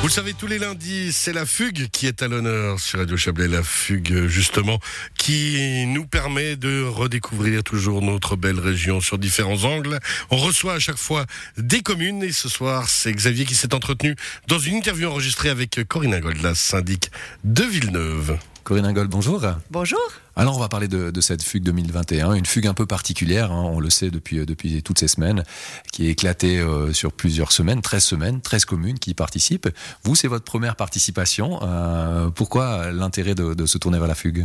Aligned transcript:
Vous 0.00 0.06
le 0.06 0.12
savez, 0.12 0.32
tous 0.32 0.46
les 0.46 0.58
lundis, 0.58 1.12
c'est 1.12 1.32
la 1.32 1.44
fugue 1.44 1.88
qui 1.90 2.06
est 2.06 2.22
à 2.22 2.28
l'honneur 2.28 2.78
sur 2.78 3.00
Radio 3.00 3.16
Chablais. 3.16 3.48
La 3.48 3.64
fugue, 3.64 4.28
justement, 4.28 4.78
qui 5.18 5.86
nous 5.88 6.06
permet 6.06 6.54
de 6.54 6.84
redécouvrir 6.84 7.64
toujours 7.64 8.00
notre 8.00 8.36
belle 8.36 8.60
région 8.60 9.00
sur 9.00 9.18
différents 9.18 9.64
angles. 9.64 9.98
On 10.30 10.36
reçoit 10.36 10.74
à 10.74 10.78
chaque 10.78 10.98
fois 10.98 11.26
des 11.56 11.80
communes 11.80 12.22
et 12.22 12.30
ce 12.30 12.48
soir, 12.48 12.88
c'est 12.88 13.12
Xavier 13.12 13.44
qui 13.44 13.56
s'est 13.56 13.74
entretenu 13.74 14.14
dans 14.46 14.60
une 14.60 14.76
interview 14.76 15.08
enregistrée 15.08 15.50
avec 15.50 15.80
Corinne 15.88 16.20
Gold, 16.20 16.42
la 16.42 16.54
syndic 16.54 17.10
de 17.42 17.64
Villeneuve. 17.64 18.38
Corinne 18.68 18.84
Ingol, 18.84 19.08
bonjour. 19.08 19.40
Bonjour. 19.70 19.98
Alors 20.36 20.54
on 20.54 20.60
va 20.60 20.68
parler 20.68 20.88
de, 20.88 21.20
cette 21.22 21.42
fugue 21.42 21.62
2021, 21.62 22.34
une 22.34 22.44
fugue 22.44 22.66
un 22.66 22.74
peu 22.74 22.84
particulière, 22.84 23.50
hein, 23.50 23.62
on 23.64 23.80
le 23.80 23.88
sait 23.88 24.10
depuis, 24.10 24.44
depuis 24.44 24.82
toutes 24.82 24.98
ces 24.98 25.08
semaines, 25.08 25.42
qui 25.90 26.06
est 26.06 26.10
éclatée 26.10 26.58
euh, 26.58 26.92
sur 26.92 27.10
plusieurs 27.12 27.50
semaines, 27.50 27.80
13 27.80 28.04
semaines, 28.04 28.40
13 28.42 28.66
communes 28.66 28.98
qui 28.98 29.12
y 29.12 29.14
participent. 29.14 29.70
Vous, 30.04 30.14
c'est 30.14 30.28
votre 30.28 30.44
première 30.44 30.76
participation. 30.76 31.60
Euh, 31.62 32.28
pourquoi 32.28 32.92
l'intérêt 32.92 33.34
de, 33.34 33.64
se 33.64 33.78
tourner 33.78 33.98
vers 33.98 34.06
la 34.06 34.14
fugue? 34.14 34.44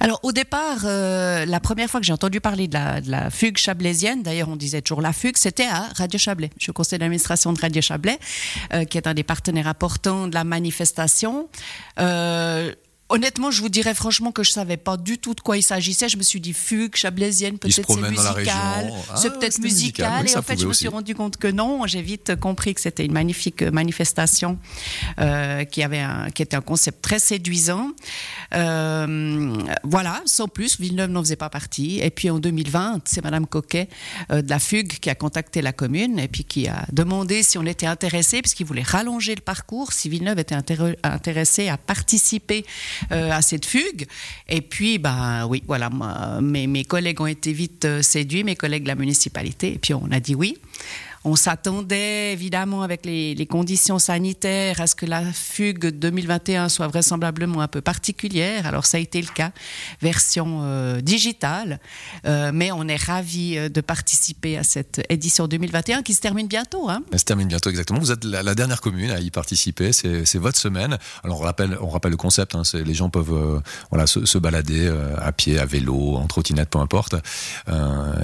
Alors 0.00 0.20
au 0.22 0.32
départ, 0.32 0.80
euh, 0.84 1.46
la 1.46 1.58
première 1.58 1.88
fois 1.88 1.98
que 1.98 2.06
j'ai 2.06 2.12
entendu 2.12 2.42
parler 2.42 2.68
de 2.68 2.76
la, 3.10 3.30
fugue 3.30 3.56
chablaisienne, 3.56 4.22
d'ailleurs 4.22 4.50
on 4.50 4.56
disait 4.56 4.82
toujours 4.82 5.00
la 5.00 5.14
fugue, 5.14 5.38
c'était 5.38 5.66
à 5.66 5.88
Radio 5.96 6.18
Chablais. 6.18 6.50
Je 6.58 6.64
suis 6.64 6.70
au 6.70 6.74
conseil 6.74 6.98
d'administration 6.98 7.54
de 7.54 7.60
Radio 7.60 7.80
Chablais, 7.80 8.18
qui 8.90 8.98
est 8.98 9.06
un 9.06 9.14
des 9.14 9.24
partenaires 9.24 9.66
importants 9.66 10.28
de 10.28 10.34
la 10.34 10.44
manifestation. 10.44 11.48
Honnêtement, 13.08 13.52
je 13.52 13.60
vous 13.62 13.68
dirais 13.68 13.94
franchement 13.94 14.32
que 14.32 14.42
je 14.42 14.50
savais 14.50 14.76
pas 14.76 14.96
du 14.96 15.18
tout 15.18 15.32
de 15.34 15.40
quoi 15.40 15.56
il 15.56 15.62
s'agissait. 15.62 16.08
Je 16.08 16.16
me 16.16 16.24
suis 16.24 16.40
dit 16.40 16.52
fugue, 16.52 16.96
chablaisienne, 16.96 17.56
peut-être 17.56 17.86
c'est 17.86 18.00
musical, 18.00 18.92
c'est 19.14 19.28
ah, 19.28 19.30
peut-être 19.30 19.58
musical. 19.60 20.28
et 20.28 20.36
en 20.36 20.42
fait, 20.42 20.58
je 20.58 20.66
me 20.66 20.72
suis 20.72 20.88
rendu 20.88 21.14
compte 21.14 21.36
que 21.36 21.46
non. 21.46 21.86
J'ai 21.86 22.02
vite 22.02 22.34
compris 22.34 22.74
que 22.74 22.80
c'était 22.80 23.04
une 23.04 23.12
magnifique 23.12 23.62
manifestation 23.62 24.58
euh, 25.20 25.62
qui 25.62 25.84
avait 25.84 26.00
un, 26.00 26.30
qui 26.30 26.42
était 26.42 26.56
un 26.56 26.60
concept 26.60 27.00
très 27.00 27.20
séduisant. 27.20 27.92
Euh, 28.54 29.56
voilà, 29.84 30.20
sans 30.24 30.48
plus, 30.48 30.80
Villeneuve 30.80 31.10
n'en 31.10 31.22
faisait 31.22 31.36
pas 31.36 31.50
partie. 31.50 32.00
Et 32.00 32.10
puis 32.10 32.28
en 32.28 32.40
2020, 32.40 33.02
c'est 33.04 33.22
Madame 33.22 33.46
Coquet 33.46 33.88
euh, 34.32 34.42
de 34.42 34.50
la 34.50 34.58
fugue 34.58 34.98
qui 34.98 35.10
a 35.10 35.14
contacté 35.14 35.62
la 35.62 35.72
commune 35.72 36.18
et 36.18 36.26
puis 36.26 36.42
qui 36.42 36.66
a 36.66 36.84
demandé 36.92 37.44
si 37.44 37.56
on 37.56 37.66
était 37.66 37.86
intéressé, 37.86 38.42
puisqu'il 38.42 38.66
voulait 38.66 38.82
rallonger 38.82 39.36
le 39.36 39.42
parcours, 39.42 39.92
si 39.92 40.08
Villeneuve 40.08 40.40
était 40.40 40.56
intéressé 40.56 41.68
à 41.68 41.76
participer 41.76 42.64
euh, 42.64 42.95
à 43.10 43.42
cette 43.42 43.66
fugue. 43.66 44.06
Et 44.48 44.60
puis, 44.60 44.98
ben 44.98 45.46
oui, 45.46 45.62
voilà, 45.66 45.90
mes, 46.40 46.66
mes 46.66 46.84
collègues 46.84 47.20
ont 47.20 47.26
été 47.26 47.52
vite 47.52 47.84
euh, 47.84 48.02
séduits, 48.02 48.44
mes 48.44 48.56
collègues 48.56 48.84
de 48.84 48.88
la 48.88 48.94
municipalité, 48.94 49.74
et 49.74 49.78
puis 49.78 49.94
on 49.94 50.10
a 50.10 50.20
dit 50.20 50.34
oui. 50.34 50.58
On 51.28 51.34
s'attendait 51.34 52.32
évidemment 52.32 52.82
avec 52.82 53.04
les, 53.04 53.48
conditions 53.50 53.98
sanitaires 53.98 54.80
à 54.80 54.86
ce 54.86 54.94
que 54.94 55.06
la 55.06 55.24
fugue 55.24 55.88
2021 55.88 56.68
soit 56.68 56.86
vraisemblablement 56.86 57.62
un 57.62 57.66
peu 57.66 57.80
particulière. 57.80 58.64
Alors 58.64 58.86
ça 58.86 58.98
a 58.98 59.00
été 59.00 59.20
le 59.20 59.26
cas, 59.26 59.50
version 60.00 60.60
euh, 60.62 61.00
digitale. 61.00 61.80
Euh, 62.26 62.52
mais 62.54 62.70
on 62.70 62.86
est 62.86 63.02
ravis 63.02 63.58
euh, 63.58 63.68
de 63.68 63.80
participer 63.80 64.56
à 64.56 64.62
cette 64.62 65.04
édition 65.08 65.48
2021 65.48 66.02
qui 66.02 66.14
se 66.14 66.20
termine 66.20 66.46
bientôt. 66.46 66.88
Hein. 66.88 67.02
Elle 67.10 67.18
se 67.18 67.24
termine 67.24 67.48
bientôt 67.48 67.70
exactement. 67.70 67.98
Vous 67.98 68.12
êtes 68.12 68.22
la, 68.22 68.54
dernière 68.54 68.80
commune 68.80 69.10
à 69.10 69.18
y 69.18 69.32
participer. 69.32 69.90
C'est 69.92 70.38
votre 70.38 70.60
semaine. 70.60 70.96
Alors 71.24 71.40
on 71.40 71.88
rappelle, 71.88 72.10
le 72.10 72.16
concept. 72.16 72.54
Hein, 72.54 72.62
les 72.72 72.94
gens 72.94 73.10
peuvent 73.10 73.60
se, 74.06 74.38
balader 74.38 74.88
à 75.18 75.32
pied, 75.32 75.58
à 75.58 75.66
vélo, 75.66 76.14
en 76.14 76.28
trottinette, 76.28 76.70
peu 76.70 76.78
importe, 76.78 77.16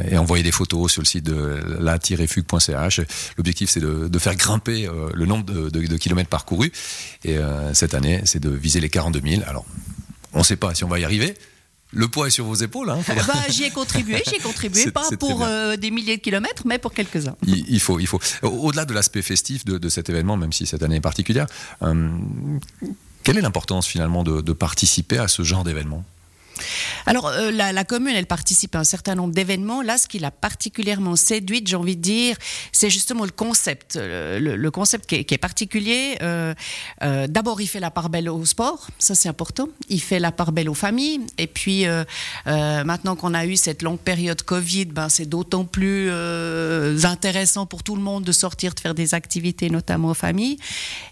et 0.08 0.17
envoyer 0.17 0.45
des 0.45 0.53
photos 0.53 0.92
sur 0.92 1.03
le 1.03 1.06
site 1.06 1.25
de 1.25 1.61
la-fugue.ch 1.80 2.92
L'objectif, 3.37 3.71
c'est 3.71 3.81
de, 3.81 4.19
faire 4.19 4.37
grimper 4.37 4.87
euh, 4.87 5.11
le 5.15 5.27
nombre 5.27 5.45
de, 5.45 5.97
kilomètres 5.97 6.29
parcourus. 6.29 6.73
Et 7.25 7.39
euh, 7.39 7.75
cette 7.75 7.95
année, 7.95 8.23
c'est 8.25 8.41
de 8.41 8.51
viser 8.51 8.81
les 8.81 8.89
42 8.89 9.21
000. 9.21 9.43
Alors, 9.47 9.65
on 10.33 10.41
ne 10.41 10.45
sait 10.45 10.57
pas 10.57 10.75
si 10.75 10.85
on 10.85 10.89
va 10.89 10.98
y 10.98 11.05
arriver. 11.05 11.35
Le 11.95 12.08
poids 12.08 12.27
est 12.27 12.30
sur 12.30 12.47
vos 12.47 12.55
épaules. 12.55 12.89
Hein, 12.89 13.01
bah, 13.07 13.35
j'y 13.51 13.64
ai 13.64 13.70
contribué, 13.70 14.23
j'y 14.27 14.36
ai 14.36 14.39
contribué, 14.42 14.91
pas 14.91 15.07
pour 15.20 15.42
euh, 15.42 15.77
des 15.77 15.91
milliers 15.91 16.17
de 16.17 16.23
kilomètres, 16.23 16.63
mais 16.67 16.79
pour 16.79 16.95
quelques-uns. 16.95 17.36
Il, 17.47 17.80
faut, 17.80 18.01
il 18.01 18.07
faut. 18.07 18.20
Au-delà 18.42 18.86
de 18.86 18.95
l'aspect 18.95 19.20
festif 19.20 19.64
de, 19.67 19.89
cet 19.91 20.09
événement, 20.09 20.39
même 20.39 20.53
si 20.53 20.67
cette 20.67 20.83
année 20.83 20.97
est 20.97 21.01
particulière, 21.01 21.47
quelle 23.23 23.36
est 23.36 23.42
l'importance 23.42 23.86
finalement 23.86 24.24
de 24.24 24.53
participer 24.53 25.19
à 25.19 25.29
ce 25.29 25.42
genre 25.42 25.64
d'événement? 25.64 26.05
Alors, 27.07 27.27
euh, 27.27 27.51
la, 27.51 27.85
commune, 27.85 28.14
elle 28.14 28.27
participe 28.27 28.74
à 28.77 28.80
un 28.80 28.85
certain 28.85 29.14
nombre 29.14 29.35
d'événements. 29.35 29.83
Là, 29.83 29.98
ce 29.98 30.07
qui 30.07 30.18
l'a 30.18 30.30
particulièrement 30.30 31.17
séduite, 31.17 31.67
j'ai 31.67 31.77
envie 31.77 31.96
de 31.96 32.02
dire, 32.02 32.36
c'est 32.70 32.90
justement 32.90 33.24
le 33.24 33.30
concept. 33.30 33.98
Le, 34.01 34.70
concept 34.70 35.07
qui 35.07 35.17
est, 35.17 35.39
particulier. 35.39 36.17
Euh, 36.23 36.55
euh, 37.02 37.27
d'abord, 37.27 37.61
il 37.61 37.67
fait 37.67 37.80
la 37.80 37.91
part 37.91 38.08
belle 38.08 38.29
au 38.29 38.45
sport, 38.45 38.86
ça 38.98 39.14
c'est 39.14 39.29
important. 39.29 39.68
Il 39.89 40.01
fait 40.01 40.18
la 40.18 40.33
part 40.33 40.52
belle 40.52 40.68
aux 40.68 40.74
familles. 40.74 41.20
Et 41.39 41.46
puis, 41.46 41.85
maintenant 42.46 43.17
qu'on 43.17 43.35
a 43.35 43.46
eu 43.46 43.57
cette 43.57 43.83
longue 43.83 43.98
période 43.98 44.42
Covid, 44.42 44.86
ben, 44.86 45.08
c'est 45.08 45.27
d'autant 45.27 45.64
plus 45.64 46.11
intéressant 47.05 47.67
pour 47.67 47.83
tout 47.83 47.96
le 47.96 48.02
monde 48.02 48.24
de 48.24 48.33
sortir, 48.33 48.74
de 48.74 48.80
faire 48.80 48.95
des 48.95 49.14
activités, 49.14 49.70
notamment 49.70 50.11
aux 50.11 50.14
familles. 50.14 50.58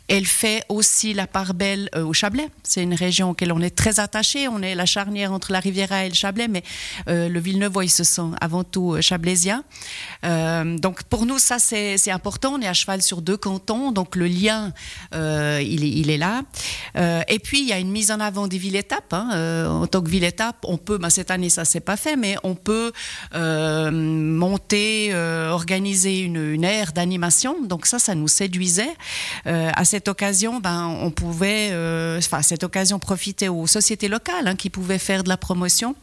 Elle 0.08 0.26
fait 0.26 0.64
aussi 0.68 1.14
la 1.14 1.26
part 1.26 1.54
belle 1.54 1.88
au 1.96 2.12
Chablais. 2.12 2.48
C'est 2.64 2.82
une 2.82 2.94
région 2.94 3.30
auquel 3.30 3.52
on 3.52 3.60
est 3.60 3.70
très 3.70 4.00
attaché. 4.00 4.48
On 4.48 4.60
est 4.60 4.74
la 4.74 4.86
charnière 4.86 5.29
entre 5.30 5.52
la 5.52 5.60
Riviera 5.60 6.04
et 6.04 6.08
le 6.08 6.14
Chablais, 6.14 6.48
mais 6.48 6.62
euh, 7.08 7.28
le 7.28 7.40
Villeneuve, 7.40 7.72
il 7.82 7.90
se 7.90 8.04
sent 8.04 8.30
avant 8.40 8.64
tout 8.64 8.94
euh, 8.94 9.00
chablaisien. 9.00 9.64
Euh, 10.24 10.76
donc 10.78 11.02
pour 11.04 11.26
nous, 11.26 11.38
ça 11.38 11.58
c'est 11.58 12.10
important. 12.10 12.54
On 12.54 12.60
est 12.60 12.66
à 12.66 12.72
cheval 12.72 13.02
sur 13.02 13.22
deux 13.22 13.36
cantons, 13.36 13.92
donc 13.92 14.16
le 14.16 14.26
lien, 14.26 14.72
il, 15.12 16.10
est, 16.10 16.18
là. 16.18 16.42
et 16.96 17.38
puis 17.38 17.60
il 17.60 17.68
y 17.68 17.72
a 17.72 17.78
une 17.78 17.90
mise 17.90 18.10
en 18.10 18.20
avant 18.20 18.48
des 18.48 18.58
villes-étapes. 18.58 19.12
Hein. 19.12 19.66
en 19.68 19.86
tant 19.86 20.02
que 20.02 20.10
ville-étape, 20.10 20.56
on 20.64 20.76
peut, 20.76 20.98
ben, 20.98 21.10
cette 21.10 21.30
année 21.30 21.48
ça 21.48 21.64
s'est 21.64 21.80
pas 21.80 21.96
fait, 21.96 22.16
mais 22.16 22.36
on 22.42 22.54
peut 22.54 22.92
monter, 23.34 25.14
organiser 25.14 26.20
une, 26.20 26.52
une 26.52 26.64
aire 26.64 26.92
d'animation. 26.92 27.56
Donc 27.62 27.86
ça, 27.86 27.98
ça 27.98 28.14
nous 28.14 28.28
séduisait. 28.28 28.94
à 29.46 29.84
cette 29.84 30.08
occasion, 30.08 30.60
ben, 30.60 30.86
on 30.86 31.10
pouvait, 31.10 31.68
enfin, 32.18 32.42
cette 32.42 32.64
occasion, 32.64 32.98
profiter 32.98 33.48
aux 33.48 33.66
sociétés 33.66 34.08
locales 34.08 34.46
hein, 34.46 34.56
qui 34.56 34.70
pouvaient 34.70 34.98
faire 34.98 35.19
de 35.22 35.28
la 35.28 35.36
promotion. 35.36 35.94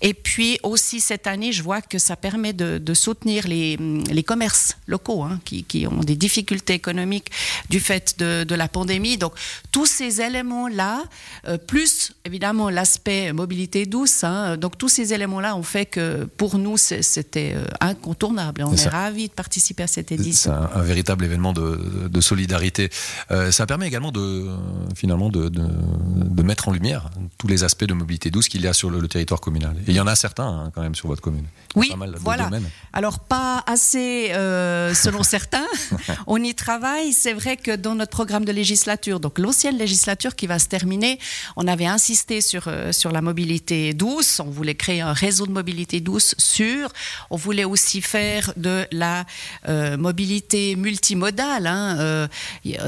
Et 0.00 0.14
puis 0.14 0.58
aussi 0.62 1.00
cette 1.00 1.26
année, 1.26 1.52
je 1.52 1.62
vois 1.62 1.80
que 1.82 1.98
ça 1.98 2.16
permet 2.16 2.52
de, 2.52 2.94
soutenir 2.94 3.46
les, 3.46 3.76
les, 3.76 4.22
commerces 4.22 4.76
locaux 4.86 5.22
hein, 5.22 5.40
qui, 5.44 5.64
qui, 5.64 5.86
ont 5.86 6.00
des 6.00 6.16
difficultés 6.16 6.74
économiques 6.74 7.30
du 7.68 7.80
fait 7.80 8.18
de, 8.18 8.44
de 8.44 8.54
la 8.54 8.68
pandémie. 8.68 9.18
Donc 9.18 9.32
tous 9.70 9.86
ces 9.86 10.20
éléments-là, 10.20 11.04
euh, 11.46 11.58
plus 11.58 12.12
évidemment 12.24 12.70
l'aspect 12.70 13.32
mobilité 13.32 13.86
douce, 13.86 14.24
hein, 14.24 14.56
donc 14.56 14.78
tous 14.78 14.88
ces 14.88 15.12
éléments-là 15.12 15.56
ont 15.56 15.62
fait 15.62 15.86
que 15.86 16.24
pour 16.36 16.58
nous 16.58 16.76
c'était 16.76 17.54
euh, 17.54 17.64
incontournable. 17.80 18.62
On 18.64 18.72
est, 18.72 18.86
ravis 18.86 19.28
de 19.28 19.32
participer 19.32 19.82
à 19.82 19.86
cette 19.86 20.12
édition. 20.12 20.52
C'est 20.52 20.78
un, 20.78 20.82
véritable 20.82 21.24
événement 21.24 21.52
de, 21.52 22.08
de 22.08 22.20
solidarité. 22.20 22.90
Euh, 23.30 23.50
ça 23.50 23.66
permet 23.66 23.86
également 23.86 24.12
de 24.12 24.46
finalement 24.94 25.28
de, 25.28 25.48
de, 25.48 26.42
mettre 26.42 26.68
en 26.68 26.72
lumière 26.72 27.10
tous 27.38 27.48
les 27.48 27.64
aspects 27.64 27.84
de 27.84 27.92
mobilité 27.94 28.30
douce 28.30 28.45
qu'il 28.48 28.62
y 28.62 28.66
a 28.66 28.72
sur 28.72 28.90
le, 28.90 29.06
territoire 29.08 29.40
communal. 29.40 29.76
Et 29.86 29.90
il 29.90 29.94
y 29.94 30.00
en 30.00 30.06
a 30.06 30.16
certains 30.16 30.46
hein, 30.46 30.72
quand 30.74 30.82
même 30.82 30.94
sur 30.94 31.08
votre 31.08 31.22
commune. 31.22 31.46
Oui, 31.74 31.92
voilà. 32.20 32.50
Alors 32.92 33.20
pas 33.20 33.62
assez 33.66 34.30
euh, 34.32 34.94
selon 34.94 35.22
certains. 35.36 35.66
On 36.26 36.42
y 36.42 36.54
travaille. 36.54 37.12
C'est 37.12 37.32
vrai 37.32 37.56
que 37.56 37.76
dans 37.76 37.94
notre 37.94 38.10
programme 38.10 38.44
de 38.44 38.52
législature, 38.52 39.20
donc 39.20 39.38
l'ancienne 39.38 39.76
législature 39.76 40.34
qui 40.34 40.46
va 40.46 40.58
se 40.58 40.66
terminer, 40.66 41.18
on 41.56 41.66
avait 41.68 41.86
insisté 41.86 42.40
sur 42.40 42.64
euh, 42.68 42.92
sur 42.92 43.12
la 43.12 43.20
mobilité 43.20 43.92
douce. 43.94 44.40
On 44.40 44.50
voulait 44.50 44.74
créer 44.74 45.00
un 45.00 45.12
réseau 45.12 45.46
de 45.46 45.52
mobilité 45.52 46.00
douce 46.00 46.34
sûr. 46.38 46.90
On 47.30 47.36
voulait 47.36 47.64
aussi 47.64 48.00
faire 48.00 48.52
de 48.56 48.86
la 48.92 49.24
euh, 49.68 49.96
mobilité 49.96 50.76
multimodale, 50.76 51.66
hein, 51.66 52.28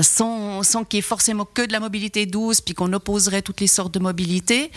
sans 0.02 0.62
sans 0.62 0.84
qu'il 0.84 0.98
y 0.98 1.00
ait 1.00 1.02
forcément 1.02 1.44
que 1.44 1.62
de 1.62 1.72
la 1.72 1.80
mobilité 1.80 2.26
douce, 2.26 2.60
puis 2.60 2.74
qu'on 2.74 2.92
opposerait 2.92 3.42
toutes 3.42 3.60
les 3.60 3.66
sortes 3.66 3.92
de 3.92 3.98
mobilité. 3.98 4.70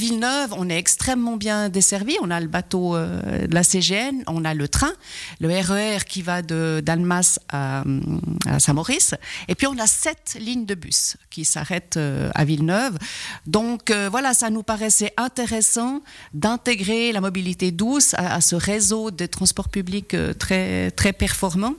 Villeneuve, 0.00 0.54
on 0.56 0.70
est 0.70 0.78
extrêmement 0.78 1.36
bien 1.36 1.68
desservi. 1.68 2.16
On 2.22 2.30
a 2.30 2.40
le 2.40 2.46
bateau 2.46 2.96
euh, 2.96 3.46
de 3.46 3.54
la 3.54 3.62
CGN, 3.62 4.22
on 4.26 4.46
a 4.46 4.54
le 4.54 4.66
train, 4.66 4.92
le 5.40 5.48
RER 5.48 5.98
e 5.98 6.04
qui 6.04 6.22
va 6.22 6.40
de 6.40 6.80
d'Almas 6.82 7.38
à, 7.52 7.84
Saint-Maurice, 8.58 9.14
et 9.48 9.54
puis 9.54 9.66
on 9.66 9.78
a 9.78 9.86
sept 9.86 10.38
lignes 10.40 10.64
de 10.64 10.74
bus 10.74 11.18
qui 11.28 11.44
s'arrêtent 11.44 11.98
euh, 11.98 12.30
à 12.34 12.46
Villeneuve. 12.46 12.96
Donc 13.46 13.90
euh, 13.90 14.08
voilà, 14.10 14.32
ça 14.32 14.48
nous 14.48 14.62
paraissait 14.62 15.12
intéressant 15.18 16.00
d'intégrer 16.32 17.12
la 17.12 17.20
mobilité 17.20 17.70
douce 17.70 18.14
à, 18.14 18.40
ce 18.40 18.56
réseau 18.56 19.10
de 19.10 19.26
transports 19.26 19.68
publics 19.68 20.16
très 20.38 20.90
très 20.92 21.12
performant 21.12 21.74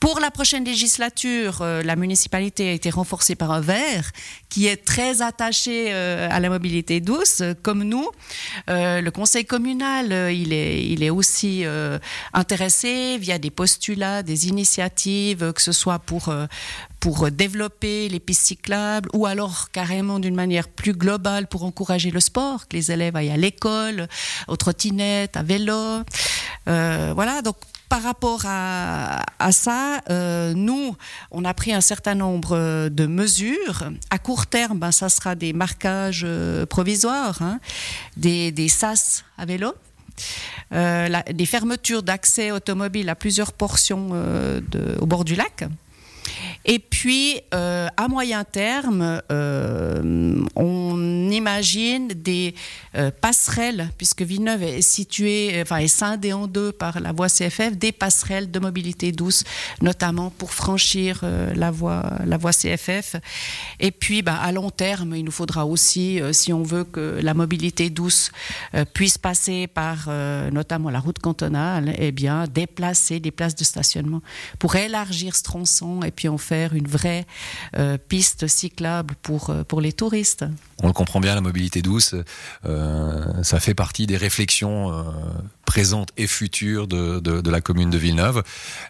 Pour 0.00 0.20
la 0.20 0.30
prochaine 0.30 0.64
législature, 0.64 1.62
euh, 1.62 1.82
la 1.82 1.96
municipalité 1.96 2.68
a 2.68 2.72
été 2.72 2.90
renforcée 2.90 3.34
par 3.34 3.50
un 3.52 3.60
vert 3.60 4.10
qui 4.48 4.66
est 4.66 4.84
très 4.84 5.22
attaché 5.22 5.86
euh, 5.94 6.28
à 6.30 6.40
la 6.40 6.50
mobilité 6.50 7.00
douce, 7.00 7.40
euh, 7.40 7.54
comme 7.62 7.82
nous. 7.84 8.08
le 8.68 9.10
conseil 9.10 9.44
communal, 9.44 10.32
il, 10.32 10.52
est, 10.52 10.84
il 10.86 11.02
est 11.02 11.10
aussi 11.10 11.64
intéressé 12.32 13.18
via 13.18 13.38
des 13.38 13.50
postulats, 13.50 14.22
des 14.22 14.48
initiatives, 14.48 15.52
que 15.52 15.62
ce 15.62 15.72
soit 15.72 15.98
pour, 15.98 16.34
pour 17.00 17.30
développer 17.30 18.08
les 18.08 18.20
pistes 18.20 18.46
cyclables 18.46 19.08
ou 19.12 19.26
alors 19.26 19.70
carrément 19.70 20.18
d'une 20.18 20.34
manière 20.34 20.68
plus 20.68 20.94
globale 20.94 21.46
pour 21.46 21.64
encourager 21.64 22.10
le 22.10 22.20
sport, 22.20 22.66
que 22.68 22.76
les 22.76 22.90
élèves 22.92 23.16
aillent 23.16 23.30
à 23.30 23.36
l'école, 23.36 24.08
aux 24.48 24.56
trottinettes, 24.56 25.36
à 25.36 25.42
vélo. 25.42 26.02
Voilà, 26.66 27.42
donc 27.42 27.56
par 27.94 28.02
rapport 28.02 28.40
à, 28.44 29.52
ça, 29.52 30.00
euh, 30.10 30.52
nous, 30.52 30.96
on 31.30 31.44
a 31.44 31.54
pris 31.54 31.72
un 31.72 31.80
certain 31.80 32.16
nombre 32.16 32.88
de 32.88 33.06
mesures. 33.06 33.84
À 34.10 34.18
court 34.18 34.48
terme, 34.48 34.80
ben, 34.80 34.90
ça 34.90 35.08
sera 35.08 35.36
des 35.36 35.52
marquages 35.52 36.24
euh, 36.26 36.66
provisoires, 36.66 37.40
hein, 37.40 37.60
des, 38.16 38.68
SAS 38.68 39.24
à 39.38 39.46
vélo. 39.46 39.74
Euh, 40.72 41.08
des 41.32 41.46
fermetures 41.46 42.02
d'accès 42.02 42.50
automobile 42.50 43.08
à 43.08 43.14
plusieurs 43.14 43.52
portions 43.52 44.10
au 45.00 45.06
bord 45.06 45.24
du 45.24 45.36
lac. 45.36 45.64
Et 46.64 46.78
puis, 46.78 47.40
euh, 47.52 47.88
à 47.96 48.08
moyen 48.08 48.42
terme, 48.44 49.20
euh, 49.30 50.42
on 50.56 51.30
imagine 51.30 52.08
des 52.08 52.54
euh, 52.96 53.10
passerelles, 53.10 53.90
puisque 53.98 54.22
Villeneuve 54.22 54.62
est 54.62 54.80
située, 54.80 55.60
enfin 55.60 55.76
est 55.78 55.88
scindée 55.88 56.32
en 56.32 56.46
deux 56.46 56.72
par 56.72 57.00
la 57.00 57.12
voie 57.12 57.28
CFF, 57.28 57.76
des 57.76 57.92
passerelles 57.92 58.50
de 58.50 58.58
mobilité 58.58 59.12
douce, 59.12 59.44
notamment 59.82 60.30
pour 60.30 60.52
franchir 60.52 61.24
la 61.54 61.70
voie, 61.70 62.12
la 62.24 62.38
voie 62.38 62.52
CFF. 62.52 63.16
Et 63.80 63.90
puis, 63.90 64.22
bah, 64.22 64.36
à 64.40 64.52
long 64.52 64.70
terme, 64.70 65.14
il 65.16 65.24
nous 65.24 65.30
faudra 65.30 65.66
aussi, 65.66 66.20
si 66.32 66.52
on 66.52 66.62
veut 66.62 66.84
que 66.84 67.18
la 67.22 67.34
mobilité 67.34 67.90
douce 67.90 68.30
puisse 68.94 69.18
passer 69.18 69.66
par 69.66 70.08
notamment 70.52 70.90
la 70.90 71.00
route 71.00 71.18
cantonale, 71.18 71.94
eh 71.98 72.12
bien, 72.12 72.46
déplacer 72.46 73.20
des 73.20 73.30
places 73.30 73.54
de 73.54 73.64
stationnement 73.64 74.22
pour 74.58 74.76
élargir 74.76 75.36
ce 75.36 75.42
tronçon 75.42 76.00
et 76.02 76.10
puis 76.10 76.28
en 76.28 76.38
une 76.54 76.88
vraie 76.88 77.26
euh, 77.76 77.98
piste 77.98 78.46
cyclable 78.46 79.14
pour, 79.22 79.50
euh, 79.50 79.64
pour 79.64 79.80
les 79.80 79.92
touristes. 79.92 80.44
On 80.82 80.86
le 80.86 80.92
comprend 80.92 81.20
bien, 81.20 81.34
la 81.34 81.40
mobilité 81.40 81.82
douce, 81.82 82.14
euh, 82.66 83.42
ça 83.42 83.60
fait 83.60 83.74
partie 83.74 84.06
des 84.06 84.16
réflexions 84.16 85.04
présentes 85.64 86.10
et 86.16 86.26
futures 86.26 86.86
de, 86.86 87.20
de, 87.20 87.50
la 87.50 87.60
commune 87.60 87.90
de 87.90 87.98
Villeneuve. 87.98 88.42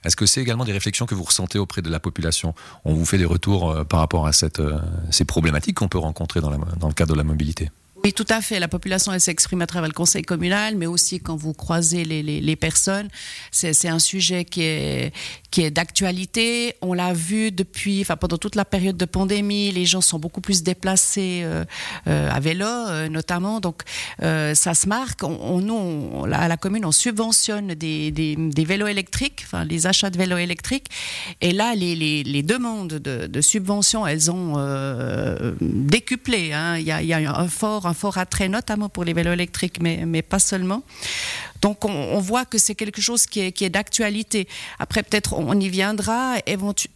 Est-ce 0.04 0.16
que 0.16 0.26
c'est 0.26 0.40
également 0.40 0.64
des 0.64 0.72
réflexions 0.72 1.06
que 1.06 1.14
vous 1.14 1.22
ressentez 1.22 1.58
auprès 1.58 1.82
de 1.82 1.90
la 1.90 2.00
population? 2.00 2.54
On 2.84 2.94
vous 2.94 3.04
fait 3.04 3.18
des 3.18 3.24
retours 3.24 3.84
par 3.86 4.00
rapport 4.00 4.26
à 4.26 4.32
cette, 4.32 4.62
ces 5.10 5.24
problématiques 5.24 5.76
qu'on 5.76 5.88
peut 5.88 5.98
rencontrer 5.98 6.40
dans, 6.40 6.50
dans 6.50 6.88
le 6.88 6.94
cadre 6.94 7.12
de 7.12 7.18
la 7.18 7.24
mobilité 7.24 7.70
oui, 8.04 8.12
tout 8.12 8.26
à 8.28 8.42
fait. 8.42 8.60
La 8.60 8.68
population, 8.68 9.14
elle 9.14 9.20
s'exprime 9.20 9.62
à 9.62 9.66
travers 9.66 9.88
le 9.88 9.94
conseil 9.94 10.20
communal, 10.20 10.76
mais 10.76 10.84
aussi 10.84 11.20
quand 11.20 11.36
vous 11.36 11.54
croisez 11.54 12.04
les, 12.04 12.22
les, 12.22 12.56
personnes. 12.56 13.08
C'est 13.50 13.88
un 13.88 13.98
sujet 13.98 14.44
qui 14.44 14.60
est, 14.60 15.14
qui 15.50 15.62
est 15.62 15.70
d'actualité. 15.70 16.74
On 16.82 16.92
l'a 16.92 17.14
vu 17.14 17.50
depuis, 17.50 18.02
enfin, 18.02 18.16
pendant 18.16 18.36
toute 18.36 18.56
la 18.56 18.66
période 18.66 18.98
de 18.98 19.06
pandémie, 19.06 19.72
les 19.72 19.86
gens 19.86 20.02
sont 20.02 20.18
beaucoup 20.18 20.42
plus 20.42 20.62
déplacés 20.62 21.40
euh, 21.44 21.64
euh, 22.06 22.28
à 22.30 22.40
vélo, 22.40 22.66
euh, 22.66 23.08
notamment. 23.08 23.60
Donc, 23.60 23.84
ça 24.20 24.74
se 24.74 24.86
marque. 24.86 25.22
Nous, 25.22 26.26
à 26.30 26.46
la 26.46 26.58
commune, 26.58 26.84
on 26.84 26.92
subventionne 26.92 27.68
des, 27.68 28.10
des, 28.10 28.64
vélos 28.66 28.86
électriques, 28.86 29.44
enfin, 29.46 29.64
les 29.64 29.86
achats 29.86 30.10
de 30.10 30.18
vélos 30.18 30.36
électriques. 30.36 30.88
Et 31.40 31.52
là, 31.52 31.74
les, 31.74 31.94
les, 31.94 32.42
demandes 32.42 32.88
de, 32.88 33.26
de, 33.26 33.40
subvention, 33.40 34.06
elles 34.06 34.30
ont 34.30 34.56
décuplé. 35.62 36.52
Hein. 36.52 36.76
Il, 36.76 36.84
y 36.84 36.92
a, 36.92 37.02
y 37.02 37.14
a 37.14 37.38
un 37.38 37.48
fort, 37.48 37.86
fort 37.94 38.18
attrait, 38.18 38.48
notamment 38.48 38.88
pour 38.88 39.04
les 39.04 39.12
vélos 39.12 39.32
électriques, 39.32 39.78
mais, 39.80 40.04
mais 40.06 40.22
pas 40.22 40.38
seulement. 40.38 40.82
Donc 41.64 41.86
on, 41.86 42.20
voit 42.20 42.44
que 42.44 42.58
c'est 42.58 42.74
quelque 42.74 43.00
chose 43.00 43.24
qui 43.24 43.40
est, 43.40 43.52
qui 43.52 43.64
est 43.64 43.70
d'actualité. 43.70 44.46
Après, 44.78 45.02
peut-être 45.02 45.32
on 45.32 45.58
y 45.58 45.70
viendra. 45.70 46.34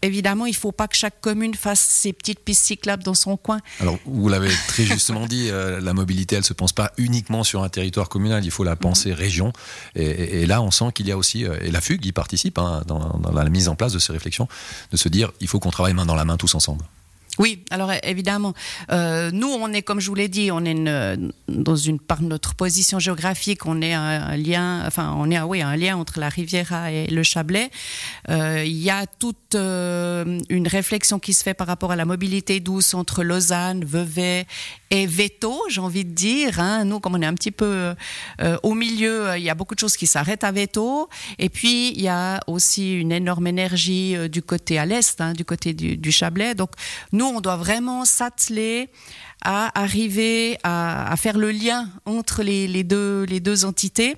évidemment, 0.03 0.45
il 0.45 0.50
ne 0.50 0.56
faut 0.56 0.73
pas 0.73 0.89
que 0.89 0.95
chaque 0.97 1.23
commune 1.23 1.55
fasse 1.55 1.81
ses 1.81 2.12
petites 2.12 2.41
pistes 2.41 2.65
cyclables 2.65 3.03
dans 3.03 3.15
son 3.15 3.39
coin. 3.39 3.61
Alors, 3.81 3.99
vous 4.05 4.29
l'avez 4.29 4.50
très 4.67 4.85
justement 4.85 5.27
dit, 5.27 5.49
euh, 5.49 5.81
la 5.81 5.95
mobilité, 5.95 6.35
elle 6.35 6.43
ne 6.43 6.45
se 6.45 6.53
pense 6.53 6.75
pas 6.75 6.93
uniquement 6.99 7.45
sur 7.45 7.62
un 7.62 7.71
territoire 7.71 8.11
communal, 8.11 8.45
il 8.45 8.50
faut 8.50 8.62
la 8.62 8.77
penser 8.77 9.15
région. 9.15 9.55
Et, 9.95 10.45
là, 10.45 10.61
on 10.61 10.71
sent 10.71 10.93
qu'il 10.95 11.09
y 11.09 11.12
a 11.12 11.17
aussi, 11.17 11.47
euh, 11.47 11.56
et 11.62 11.71
la 11.71 11.81
FUG 11.81 12.05
y 12.05 12.12
participe 12.12 12.59
hein, 12.59 12.83
dans 12.87 13.33
la 13.33 13.45
mise 13.49 13.69
en 13.69 13.75
place 13.75 13.95
de 13.95 13.99
ces 13.99 14.12
réflexions, 14.12 14.49
de 14.93 14.99
se 14.99 15.09
dire, 15.09 15.33
il 15.41 15.49
faut 15.49 15.61
qu'on 15.61 15.71
travaille 15.71 15.95
main 15.95 16.05
dans 16.05 16.15
la 16.15 16.27
main 16.27 16.37
tous 16.37 16.55
ensemble. 16.55 16.85
Oui, 17.38 17.62
alors 17.70 17.93
évidemment, 18.02 18.52
euh, 18.90 19.31
nous 19.32 19.46
on 19.46 19.73
est 19.73 19.82
comme 19.82 20.00
je 20.00 20.08
vous 20.08 20.17
l'ai 20.17 20.26
dit, 20.26 20.50
on 20.50 20.64
est 20.64 20.73
une, 20.73 21.32
dans 21.46 21.76
une 21.76 22.00
par 22.00 22.20
notre 22.20 22.56
position 22.56 22.99
géographique, 22.99 23.64
on 23.64 23.81
est 23.81 23.93
un, 23.93 24.37
lien, 24.37 24.82
enfin 24.85 25.14
on 25.17 25.31
est 25.31 25.37
un, 25.37 25.46
oui 25.46 25.62
un 25.62 25.76
lien 25.76 25.96
entre 25.96 26.19
la 26.19 26.29
Riviera 26.29 26.90
et 26.90 27.06
le 27.06 27.23
Chablais. 27.23 27.70
Euh, 28.29 28.64
il 28.67 28.76
y 28.76 28.90
a 28.90 29.06
toute 29.06 29.55
euh, 29.55 30.40
une 30.49 30.67
réflexion 30.67 31.20
qui 31.20 31.32
se 31.32 31.44
fait 31.44 31.55
par 31.55 31.69
rapport 31.69 31.93
à 31.93 31.96
la 31.96 32.05
mobilité 32.05 32.58
douce 32.58 32.93
entre 32.94 33.23
Lausanne, 33.23 33.85
Vevey 33.85 34.44
et 34.90 35.06
Veto, 35.06 35.62
j'ai 35.69 35.81
envie 35.81 36.05
de 36.05 36.11
dire. 36.11 36.58
Hein. 36.58 36.85
Nous, 36.87 36.99
comme 36.99 37.14
on 37.14 37.23
est 37.23 37.26
un 37.26 37.35
petit 37.35 37.50
peu 37.50 37.94
au 38.62 38.75
milieu, 38.75 39.37
il 39.37 39.43
y 39.43 39.50
a 39.50 39.55
beaucoup 39.55 39.75
de 39.75 39.81
choses 39.81 39.96
qui 39.96 40.06
s'arrêtent 40.06 40.44
à 40.44 40.50
Veto. 40.50 41.08
Et 41.38 41.50
puis 41.50 41.90
il 41.90 42.00
y 42.00 42.08
a 42.08 42.40
aussi 42.46 42.94
une 42.94 43.12
énorme 43.12 43.46
énergie 43.46 44.17
du 44.29 44.43
côté 44.43 44.79
à 44.79 44.87
l'est, 44.87 45.20
hein, 45.20 45.35
du 45.35 45.44
côté 45.44 45.75
du, 45.75 45.96
du 45.96 46.11
Chablais. 46.11 46.55
Donc 46.55 46.70
nous 47.12 47.28
on 47.35 47.41
doit 47.41 47.57
vraiment 47.57 48.05
s'atteler 48.05 48.91
à 49.43 49.79
arriver 49.81 50.59
à, 50.65 51.15
faire 51.17 51.39
le 51.39 51.51
lien 51.51 51.89
entre 52.07 52.43
les, 52.43 52.85
deux, 52.85 53.65
entités. 53.65 54.17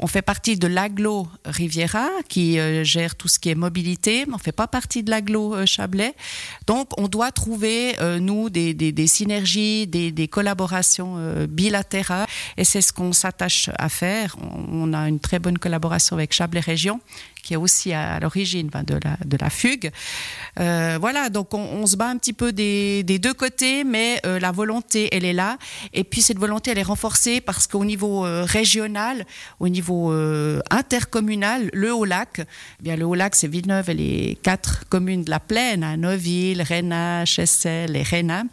On 0.00 0.06
fait 0.06 0.22
partie 0.22 0.56
de 0.56 0.68
l'aglo 0.68 1.26
Riviera 1.44 2.08
qui 2.28 2.60
euh, 2.60 2.84
gère 2.84 3.16
tout 3.16 3.26
ce 3.26 3.40
qui 3.40 3.50
est 3.50 3.56
mobilité, 3.56 4.26
mais 4.26 4.34
on 4.34 4.38
fait 4.38 4.52
pas 4.52 4.68
partie 4.68 5.02
de 5.02 5.10
l'aglo 5.10 5.56
euh, 5.56 5.66
Chablais. 5.66 6.14
Donc, 6.68 6.90
on 6.98 7.08
doit 7.08 7.32
trouver 7.32 8.00
euh, 8.00 8.20
nous 8.20 8.48
des, 8.48 9.06
synergies, 9.08 9.88
des, 9.88 10.28
collaborations 10.28 11.46
bilatérales, 11.48 12.28
et 12.56 12.64
c'est 12.64 12.80
ce 12.80 12.92
qu'on 12.92 13.12
s'attache 13.12 13.70
à 13.78 13.88
faire. 13.88 14.36
On, 14.40 14.92
a 14.92 15.08
une 15.08 15.20
très 15.20 15.38
bonne 15.38 15.58
collaboration 15.58 16.16
avec 16.16 16.32
Chablais 16.32 16.60
Région 16.60 17.00
qui 17.48 17.54
est 17.54 17.56
aussi 17.56 17.94
à, 17.94 18.20
l'origine 18.20 18.68
de, 18.68 18.98
la, 19.02 19.16
de 19.24 19.36
la 19.40 19.48
fugue. 19.48 19.90
Euh, 20.60 20.98
voilà, 21.00 21.30
donc 21.30 21.54
on, 21.54 21.86
se 21.86 21.96
bat 21.96 22.08
un 22.08 22.18
petit 22.18 22.34
peu 22.34 22.52
des, 22.52 23.02
des 23.04 23.18
deux 23.18 23.32
côtés, 23.32 23.84
mais 23.84 24.20
euh, 24.26 24.38
la 24.38 24.52
volonté, 24.52 25.08
elle 25.12 25.24
est 25.24 25.32
là. 25.32 25.56
Et 25.94 26.04
puis 26.04 26.20
cette 26.20 26.38
volonté, 26.38 26.72
elle 26.72 26.78
est 26.78 26.82
renforcée 26.82 27.40
parce 27.40 27.66
qu'au 27.66 27.86
niveau 27.86 28.26
euh, 28.26 28.44
régional, 28.44 29.24
au 29.60 29.68
niveau 29.68 30.12
intercommunal, 30.70 31.70
le 31.72 31.94
Haut-Lac, 31.94 32.40
eh 32.40 32.82
bien 32.82 32.96
le 32.96 33.06
Haut-Lac, 33.06 33.34
c'est 33.34 33.48
Villeneuve 33.48 33.88
et 33.88 33.94
les 33.94 34.38
quatre 34.42 34.86
communes 34.90 35.24
de 35.24 35.30
la 35.30 35.40
plaine, 35.40 35.82
à 35.82 35.88
hein, 35.88 35.96
Neuville, 35.96 36.60
Réna, 36.60 37.24
Chessel 37.24 37.96
et 37.96 38.02
Réna. 38.02 38.44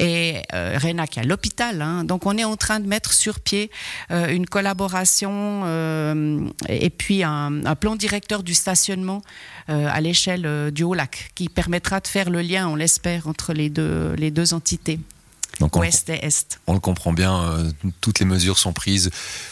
Et 0.00 0.42
Réna 0.50 1.06
qui 1.06 1.20
a 1.20 1.22
l'hôpital. 1.22 1.82
Hein. 1.82 2.02
donc 2.02 2.26
on 2.26 2.36
est 2.36 2.44
en 2.44 2.56
train 2.56 2.80
de 2.80 2.88
mettre 2.88 3.12
sur 3.12 3.23
pied 3.32 3.70
une 4.10 4.46
collaboration 4.46 5.64
et 6.68 6.90
puis 6.90 7.22
un, 7.22 7.74
plan 7.74 7.96
direct 7.96 8.24
du 8.42 8.54
stationnement 8.54 9.22
euh, 9.68 9.86
à 9.90 10.00
l'échelle 10.00 10.44
euh, 10.46 10.70
du 10.70 10.82
Haut-Lac, 10.82 11.30
qui 11.34 11.48
permettra 11.48 12.00
de 12.00 12.06
faire 12.06 12.30
le 12.30 12.42
lien, 12.42 12.68
on 12.68 12.76
l'espère, 12.76 13.28
entre 13.28 13.52
les 13.52 13.70
deux, 13.70 14.14
les 14.16 14.30
deux 14.30 14.54
entités. 14.54 14.98
Donc 15.60 15.76
Ouest 15.76 16.08
et 16.10 16.24
Est. 16.24 16.60
On 16.66 16.74
le 16.74 16.80
comprend 16.80 17.12
bien, 17.12 17.40
euh, 17.40 17.70
toutes 18.00 18.18
les 18.18 18.26
mesures 18.26 18.58
sont 18.58 18.72
prises 18.72 19.10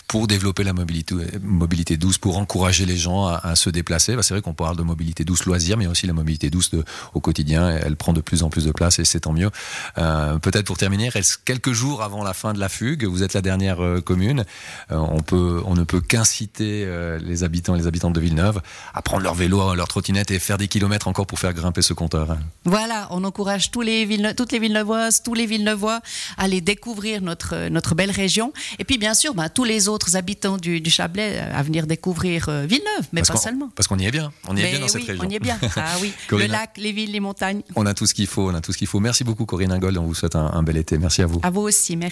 pour 0.08 0.26
développer 0.26 0.64
la 0.64 0.72
mobilité, 0.72 1.14
mobilité 1.42 1.96
douce, 1.96 2.18
pour 2.18 2.38
encourager 2.38 2.86
les 2.86 2.96
gens 2.96 3.26
à, 3.26 3.54
se 3.56 3.70
déplacer. 3.70 4.16
Bah, 4.16 4.22
c'est 4.22 4.34
vrai 4.34 4.42
qu'on 4.42 4.54
parle 4.54 4.76
de 4.76 4.82
mobilité 4.82 5.24
douce 5.24 5.44
loisir, 5.44 5.76
mais 5.76 5.86
aussi 5.86 6.06
la 6.06 6.12
mobilité 6.12 6.50
douce 6.50 6.72
au 7.14 7.20
quotidien. 7.20 7.70
Elle 7.70 7.96
prend 7.96 8.12
de 8.12 8.20
plus 8.20 8.42
en 8.42 8.50
plus 8.50 8.64
de 8.64 8.72
place 8.72 8.98
et 8.98 9.04
c'est 9.04 9.20
tant 9.20 9.32
mieux. 9.32 9.50
Euh, 9.98 10.38
peut-être 10.38 10.66
pour 10.66 10.76
terminer, 10.76 11.08
reste 11.08 11.40
quelques 11.44 11.72
jours 11.72 12.02
avant 12.02 12.24
la 12.24 12.34
fin 12.34 12.52
de 12.52 12.60
la 12.60 12.68
fugue. 12.68 13.04
Vous 13.04 13.22
êtes 13.22 13.34
la 13.34 13.42
dernière 13.42 13.82
euh, 13.82 14.00
commune. 14.00 14.44
on, 14.90 15.20
peut, 15.20 15.62
on 15.64 15.74
ne 15.74 15.84
peut 15.84 16.00
qu'inciter 16.00 16.86
les 17.20 17.44
habitants 17.44 17.74
et 17.74 17.78
les 17.78 17.86
habitantes 17.86 18.12
de 18.12 18.20
Villeneuve 18.20 18.60
à 18.94 19.02
prendre 19.02 19.22
leur 19.22 19.34
vélo, 19.34 19.74
leur 19.74 19.88
trottinette 19.88 20.30
et 20.30 20.38
faire 20.38 20.58
des 20.58 20.68
kilomètres 20.68 21.08
encore 21.08 21.26
pour 21.26 21.38
faire 21.38 21.52
grimper 21.52 21.82
ce 21.82 21.94
compteur. 21.94 22.36
Voilà, 22.64 23.08
on 23.10 23.24
encourage 23.24 23.70
tous 23.70 23.80
les 23.80 24.34
toutes 24.36 24.52
les 24.52 24.58
Villeneuvoises, 24.58 25.22
tous 25.22 25.34
les 25.34 25.46
Villeneuvois 25.46 25.91
aller 26.36 26.60
découvrir 26.60 27.22
notre, 27.22 27.68
notre 27.68 27.94
belle 27.94 28.10
région. 28.10 28.52
Et 28.78 28.84
puis, 28.84 28.98
bien 28.98 29.14
sûr, 29.14 29.34
ben, 29.34 29.48
tous 29.48 29.64
les 29.64 29.88
autres 29.88 30.16
habitants 30.16 30.56
du, 30.56 30.80
du, 30.80 30.90
Chablais 30.90 31.38
euh, 31.38 31.58
à 31.58 31.62
venir 31.62 31.86
découvrir 31.86 32.48
euh, 32.48 32.66
Villeneuve, 32.66 33.08
mais 33.12 33.22
pas 33.22 33.36
seulement. 33.36 33.70
Parce 33.74 33.88
qu'on 33.88 33.98
y 33.98 34.06
est 34.06 34.10
bien. 34.10 34.32
On 34.48 34.56
y 34.56 34.60
est 34.60 34.70
bien 34.70 34.80
dans 34.80 34.88
cette 34.88 35.04
région. 35.04 35.24
On 35.26 35.28
y 35.28 35.34
est 35.36 35.40
bien. 35.40 35.58
Ah 35.76 35.96
oui. 36.00 36.12
Le 36.30 36.46
lac, 36.46 36.76
les 36.76 36.92
villes, 36.92 37.12
les 37.12 37.20
montagnes. 37.20 37.62
On 37.74 37.86
a 37.86 37.94
tout 37.94 38.06
ce 38.06 38.14
qu'il 38.14 38.26
faut. 38.26 38.50
On 38.50 38.54
a 38.54 38.60
tout 38.60 38.72
ce 38.72 38.78
qu'il 38.78 38.86
faut. 38.86 39.00
Merci 39.00 39.24
beaucoup, 39.24 39.46
Corinne 39.46 39.72
Ingold. 39.72 39.96
On 39.98 40.04
vous 40.04 40.14
souhaite 40.14 40.36
un, 40.36 40.46
un 40.52 40.62
bel 40.62 40.76
été. 40.76 40.96
Merci 40.96 41.22
à 41.22 41.26
vous. 41.26 41.40
À 41.42 41.50
vous 41.50 41.62
aussi. 41.62 41.96
Merci. 41.96 42.10